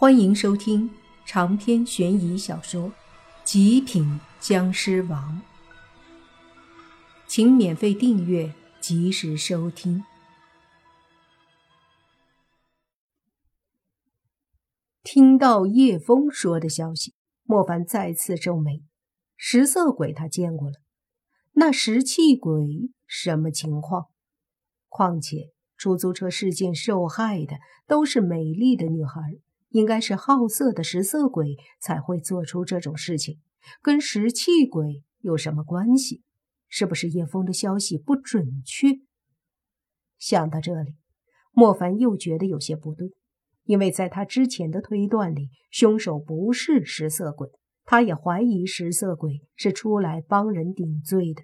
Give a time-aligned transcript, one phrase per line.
[0.00, 0.88] 欢迎收听
[1.26, 2.82] 长篇悬疑小说
[3.42, 5.42] 《极品僵尸王》，
[7.26, 10.04] 请免费订阅，及时收听。
[15.02, 18.84] 听到叶枫说的消息，莫凡再次皱眉。
[19.36, 20.76] 食色鬼他见过了，
[21.54, 24.06] 那食气鬼什么情况？
[24.88, 27.56] 况且出租车事件受害的
[27.88, 29.40] 都是美丽的女孩。
[29.70, 33.40] 应该是好色的食色鬼才会做出这种事情，
[33.82, 36.22] 跟食气鬼有什么关系？
[36.68, 39.00] 是不是叶枫的消息不准确？
[40.18, 40.96] 想到这里，
[41.52, 43.10] 莫凡又觉得有些不对，
[43.64, 47.48] 因为在他之前的推断里，凶手不是食色鬼，
[47.84, 51.42] 他也怀疑食色鬼是出来帮人顶罪的，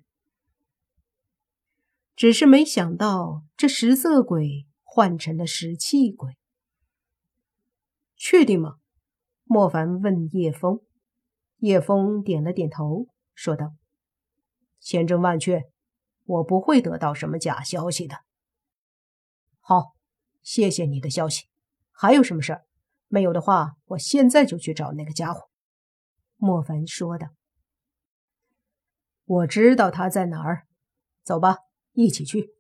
[2.15, 6.37] 只是没想到这食色鬼换成了食气鬼。
[8.27, 8.77] 确定吗？
[9.42, 10.80] 莫凡问叶枫。
[11.58, 13.75] 叶枫点了点头，说道
[14.81, 15.64] ：“千真万确，
[16.25, 18.16] 我不会得到什么假消息的。”
[19.61, 19.94] 好，
[20.42, 21.48] 谢谢你的消息。
[21.91, 22.64] 还有什么事儿？
[23.08, 25.50] 没有的话，我现在就去找那个家伙。”
[26.36, 27.27] 莫凡说道。
[29.27, 30.66] “我知道他在哪儿，
[31.22, 31.59] 走吧，
[31.92, 32.55] 一起去。”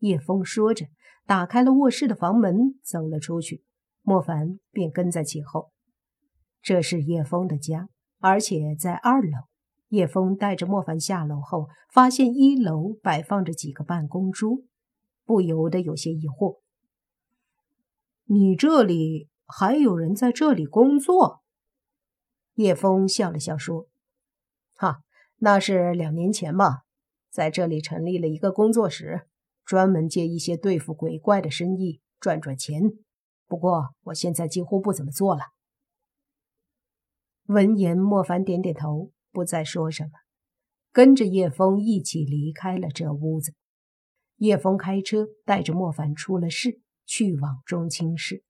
[0.00, 0.88] 叶枫说着，
[1.24, 3.64] 打开了卧室的房门，走了出去。
[4.02, 5.70] 莫凡便跟在其后。
[6.60, 9.30] 这是叶枫的家，而且在二楼。
[9.88, 14.62] 叶枫带着莫凡下楼后，发现一楼摆放着几个办公桌，
[15.26, 16.60] 不由得有些疑惑
[18.24, 21.42] ：“你这里还有人在这里工作？”
[22.56, 23.88] 叶枫笑了笑说
[24.76, 25.02] ：“哈，
[25.36, 26.78] 那是两年前嘛，
[27.30, 29.26] 在这里成立了一个工作室，
[29.62, 32.80] 专门接一些对付鬼怪的生意，赚赚钱。”
[33.52, 35.42] 不过我现在几乎不怎么做了。
[37.48, 40.12] 闻言，莫凡点点头，不再说什么，
[40.90, 43.52] 跟着叶枫一起离开了这屋子。
[44.36, 48.42] 叶枫开车带着莫凡出了市，去往中青市。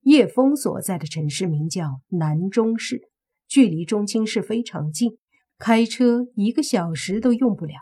[0.00, 3.10] 叶枫所在的城市名叫南中市，
[3.46, 5.18] 距离中青市非常近，
[5.58, 7.74] 开车一个小时都用不了。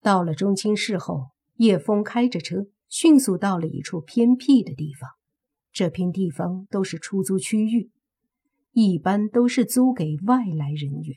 [0.00, 2.66] 到了中青市后，叶枫开着车。
[2.90, 5.08] 迅速到了一处偏僻的地方，
[5.72, 7.92] 这片地方都是出租区域，
[8.72, 11.16] 一般都是租给外来人员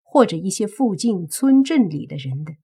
[0.00, 2.54] 或者一些附近村镇里的人的。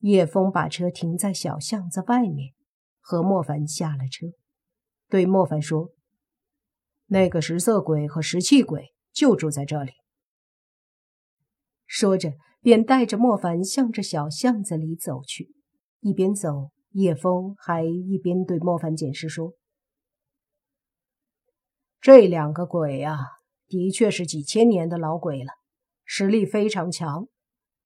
[0.00, 2.52] 叶枫把车停在小巷子外面，
[3.00, 4.26] 和莫凡下了车，
[5.08, 5.88] 对莫凡说
[7.08, 9.92] ：“那个食色鬼和食气鬼就住在这里。”
[11.86, 15.54] 说着，便带着莫凡向着小巷子里走去，
[16.00, 16.70] 一边走。
[16.92, 19.52] 叶枫还一边对莫凡解释说
[22.00, 23.18] ：“这两个鬼啊，
[23.66, 25.50] 的确是几千年的老鬼了，
[26.04, 27.28] 实力非常强，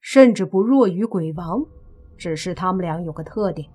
[0.01, 1.61] 甚至不弱于鬼王。
[2.17, 3.69] 只是他们俩有个特点，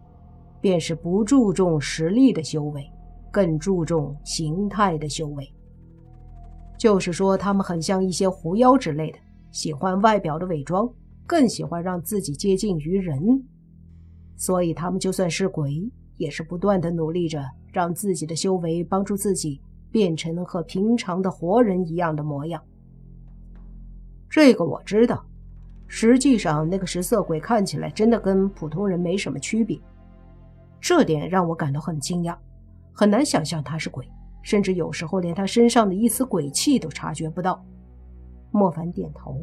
[0.61, 2.81] 便是不注重实力的修为，
[3.29, 5.45] 更注重形态的修为。
[6.79, 9.19] 就是说，他们很像一些狐妖之类的，
[9.51, 10.87] 喜欢外表的伪装，
[11.25, 13.19] 更喜欢让自己接近于人。”
[14.37, 17.43] 所以他们就算是鬼，也是不断的努力着，
[17.73, 19.59] 让自己的修为帮助自己
[19.91, 22.63] 变成和平常的活人一样的模样。
[24.29, 25.25] 这个我知道。
[25.89, 29.79] 实际上，那个食色鬼看起来真的跟普通人没什么区别，
[30.81, 32.37] 这点让我感到很惊讶，
[32.91, 34.05] 很难想象他是鬼，
[34.41, 37.65] 甚至有时候连他身上的一丝鬼气都察觉不到。
[38.51, 39.41] 莫凡点头，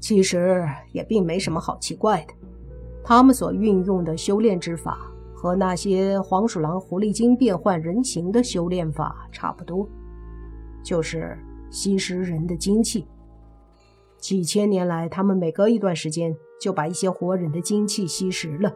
[0.00, 2.32] 其实也并没什么好奇怪的。
[3.08, 4.98] 他们所运用的修炼之法
[5.32, 9.88] 和那些黄鼠狼狐狸精变换人形的修炼法差不多，
[10.82, 11.38] 就是
[11.70, 13.06] 吸食人的精气。
[14.18, 18.74] 几千年来，他们每隔一段时间就把一些活人的精气吸食了，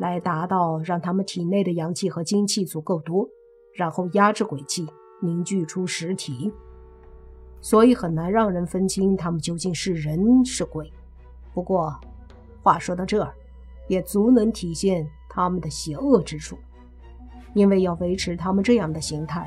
[0.00, 3.28] 来达到让他们体内的阳气和精气足够多，
[3.74, 4.84] 然后压制鬼气，
[5.22, 6.52] 凝聚出实体。
[7.60, 10.92] 所以很难让人分清他们究竟是人是鬼。
[11.54, 11.94] 不过，
[12.60, 13.32] 话说到这儿。
[13.88, 16.56] 也足能体现他们的邪恶之处，
[17.54, 19.46] 因为要维持他们这样的形态，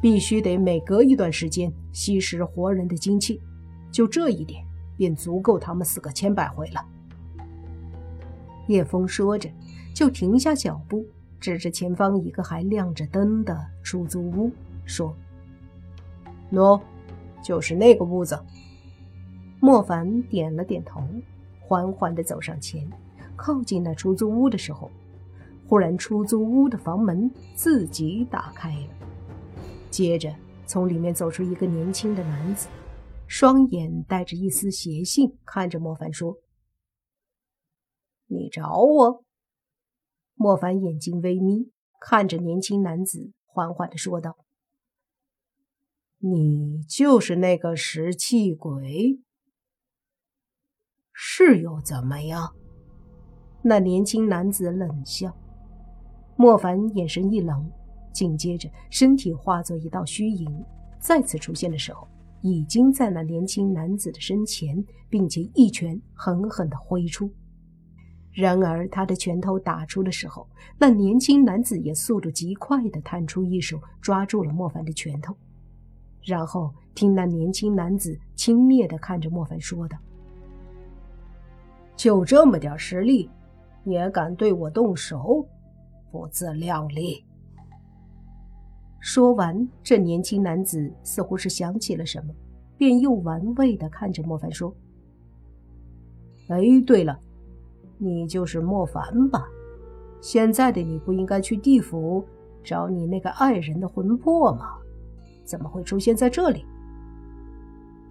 [0.00, 3.40] 必须得每隔一段时间吸食活人的精气，
[3.90, 4.64] 就这一点
[4.96, 6.84] 便足够他们死个千百回了。
[8.68, 9.48] 叶枫说着，
[9.94, 11.06] 就停下脚步，
[11.38, 14.50] 指着前方一个还亮着灯的出租屋，
[14.84, 15.14] 说
[16.50, 16.80] ：“喏，
[17.42, 18.38] 就是那个屋子。”
[19.60, 21.00] 莫凡点了点头，
[21.60, 22.86] 缓缓地走上前。
[23.36, 24.90] 靠近那出租屋的时候，
[25.68, 28.88] 忽然出租屋的房门自己打开了，
[29.90, 30.34] 接着
[30.66, 32.68] 从里面走出一个年轻的男子，
[33.26, 36.38] 双眼带着一丝邪性看着莫凡说
[38.26, 39.24] ：“你找我？”
[40.34, 44.36] 莫凡眼睛微眯，看着年轻男子，缓缓的说道
[46.18, 49.20] ：“你就是那个石气鬼？
[51.12, 52.54] 是又怎么样？”
[53.68, 55.36] 那年轻男子冷笑。
[56.36, 57.68] 莫凡眼神一冷，
[58.12, 60.64] 紧接着身体化作一道虚影，
[61.00, 62.06] 再次出现的时候，
[62.42, 67.28] 已经在那年轻男子的身前，并且一拳狠狠地挥出。
[68.30, 70.48] 然而他的拳头打出的时候，
[70.78, 75.36] 那年轻男子也速度极快地探出一手抓住了莫凡的拳头，
[76.22, 79.98] 然后听那年轻男子轻蔑地看着莫凡说道
[81.96, 83.28] ：“就这么点实力，
[83.86, 85.48] 也敢对我动手？”
[86.12, 87.24] 不自量力！
[89.00, 92.34] 说完，这年轻男子似乎是想起了什么，
[92.76, 94.74] 便又玩味的看着莫凡说
[96.48, 97.18] ：“哎，对了，
[97.98, 99.44] 你就是莫凡吧？
[100.20, 102.24] 现在的你不应该去地府
[102.64, 104.78] 找你那个爱人的魂魄吗？
[105.44, 106.64] 怎么会出现在这里？”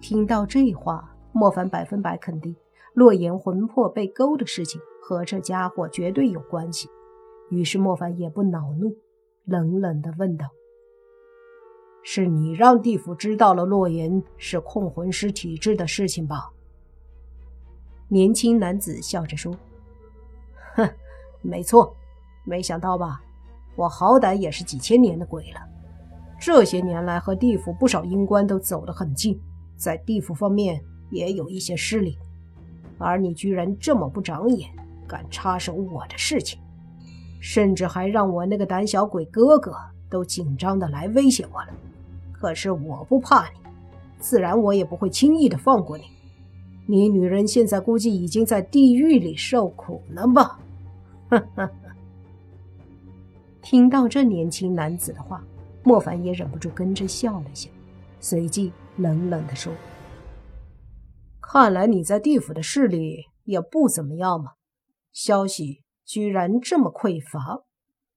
[0.00, 2.54] 听到这话，莫凡百分百肯定，
[2.96, 6.88] 洛言魂魄被勾的事情和这家伙绝对有关系。
[7.50, 8.96] 于是莫凡也不恼怒，
[9.44, 10.46] 冷冷的问道
[12.02, 16.50] ：“是你让地府知道了洛言是控魂师体质的事情吧？”
[18.08, 19.54] 年轻男子笑着说
[20.74, 20.88] ：“哼，
[21.42, 21.94] 没错。
[22.46, 23.20] 没想到吧？
[23.76, 25.60] 我好歹也是几千年的鬼了，
[26.40, 29.38] 这些年来和地府不少阴官都走得很近，
[29.76, 32.16] 在地府方面也有一些势力，
[32.98, 34.70] 而你居然这么不长眼，
[35.06, 36.58] 敢插手我的事情！”
[37.40, 39.76] 甚至还让我那个胆小鬼哥哥
[40.10, 41.68] 都紧张的来威胁我了。
[42.32, 43.58] 可是我不怕你，
[44.18, 46.04] 自然我也不会轻易的放过你。
[46.86, 50.58] 你女人现在估计已经在地狱里受苦了吧？
[51.28, 51.70] 哈哈。
[53.62, 55.42] 听到这年轻男子的话，
[55.82, 57.68] 莫凡也忍不住跟着笑了笑，
[58.20, 59.72] 随即冷冷的说
[61.48, 64.52] ：“看来你在地府的势力也不怎么样嘛。
[65.12, 67.64] 消息。”居然这么匮乏，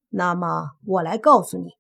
[0.10, 1.72] 那么我来告诉你，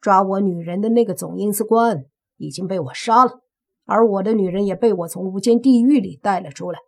[0.00, 2.06] 抓我女人的那个总阴司官
[2.38, 3.42] 已经被我杀了，
[3.84, 6.78] 而我的女人也被我从无间地狱里带了出来，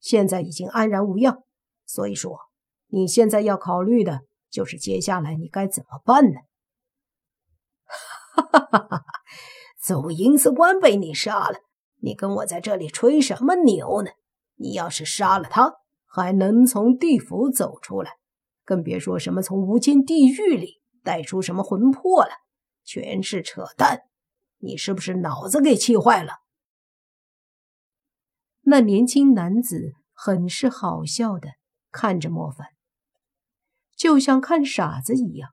[0.00, 1.44] 现在已经安然无恙。
[1.86, 2.36] 所以说，
[2.88, 6.40] 你现在要考虑的就是接下来你该怎么办呢？
[8.34, 9.04] 哈哈哈哈！
[9.80, 11.60] 总阴司官被你杀了，
[12.02, 14.10] 你跟我在这里吹什么牛呢？
[14.56, 15.74] 你要是杀了他，
[16.06, 18.12] 还能从地府走出来，
[18.64, 22.32] 更别说什么从无间地狱里带出什么魂魄了，
[22.84, 24.02] 全是扯淡！
[24.58, 26.40] 你是不是脑子给气坏了？
[28.62, 31.48] 那年轻男子很是好笑的
[31.90, 32.68] 看着莫凡，
[33.96, 35.50] 就像看傻子一样。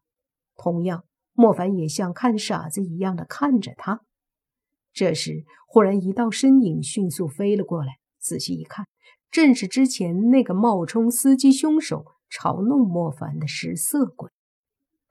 [0.55, 4.01] 同样，莫凡也像看傻子一样的看着他。
[4.97, 8.87] 这时，忽然一道身影迅速飞了过来，仔细一看。
[9.29, 14.31] 正是之前那个冒充司机凶手嘲弄莫凡的食色鬼，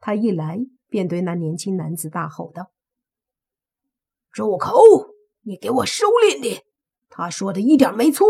[0.01, 2.73] 他一来便对那年轻男子大吼道
[4.29, 4.73] ：“住口！
[5.43, 6.65] 你给我收敛点！
[7.07, 8.27] 他说的一点没错。”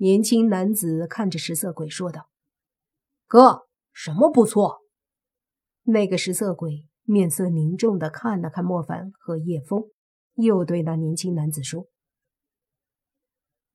[0.00, 2.30] 年轻男子看着食色鬼说道
[3.28, 4.78] ：“哥，什么不错？”
[5.84, 9.90] 那个食色鬼面色凝重的看了看莫凡和叶枫，
[10.38, 11.86] 又对那年轻男子说。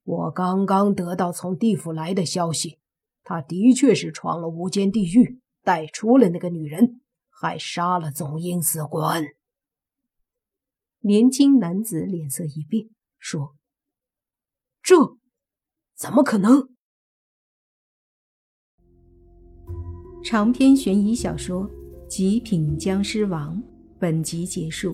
[0.04, 2.80] 我刚刚得到从地府来的消息，
[3.24, 9.24] 他的确是闯了无间地狱，带出了那个女人，还杀了总阴司官。
[11.00, 13.56] 年轻男子脸色一变，说
[14.84, 15.18] ：“这
[15.96, 16.70] 怎么可能？”
[20.24, 21.70] 长篇悬疑小说
[22.08, 23.58] 《极品僵尸王》
[24.00, 24.94] 本集结束，